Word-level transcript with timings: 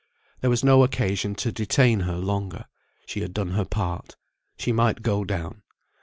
There 0.39 0.49
was 0.49 0.63
no 0.63 0.81
occasion 0.83 1.35
to 1.35 1.51
detain 1.51 1.99
her 1.99 2.17
longer; 2.17 2.65
she 3.05 3.19
had 3.21 3.35
done 3.35 3.49
her 3.51 3.65
part. 3.65 4.15
She 4.57 4.71
might 4.71 5.03
go 5.03 5.23
down. 5.23 5.61